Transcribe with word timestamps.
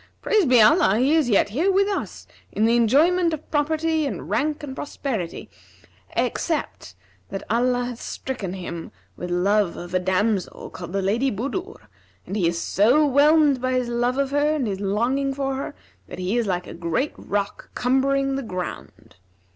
Praised 0.23 0.49
be 0.49 0.59
Allah, 0.59 0.97
he 0.97 1.13
is 1.13 1.29
yet 1.29 1.49
here 1.49 1.71
with 1.71 1.87
us 1.87 2.25
in 2.51 2.65
the 2.65 2.75
enjoyment 2.75 3.35
of 3.35 3.51
property 3.51 4.07
and 4.07 4.31
rank 4.31 4.63
and 4.63 4.75
prosperity, 4.75 5.47
except 6.17 6.95
that 7.29 7.43
Allah 7.51 7.85
hath 7.85 8.01
stricken 8.01 8.53
him 8.53 8.91
with 9.15 9.29
love 9.29 9.77
of 9.77 9.93
a 9.93 9.99
damsel 9.99 10.71
called 10.71 10.91
the 10.93 11.03
Lady 11.03 11.29
Budur;, 11.31 11.75
and 12.25 12.35
he 12.35 12.47
is 12.47 12.59
so 12.59 13.05
whelmed 13.05 13.61
by 13.61 13.73
his 13.73 13.89
love 13.89 14.17
of 14.17 14.31
her 14.31 14.55
and 14.55 14.65
his 14.65 14.79
longing 14.79 15.35
for 15.35 15.53
her, 15.55 15.75
that 16.07 16.17
he 16.17 16.35
is 16.35 16.47
like 16.47 16.65
a 16.65 16.73
great 16.73 17.13
rock 17.15 17.69
cumbering 17.75 18.37
the 18.37 18.41
ground. 18.41 19.17